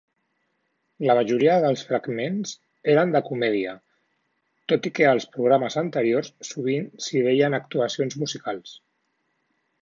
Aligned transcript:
La 1.09 1.15
majoria 1.17 1.57
dels 1.65 1.83
fragments 1.89 2.53
eren 2.93 3.13
de 3.15 3.21
comèdia, 3.27 3.75
tot 4.73 4.89
i 4.91 4.93
que 5.01 5.07
als 5.11 5.29
programes 5.37 5.77
anteriors 5.83 6.33
sovint 6.51 6.89
s'hi 7.09 7.23
veien 7.29 7.59
actuacions 7.61 8.19
musicals. 8.25 8.75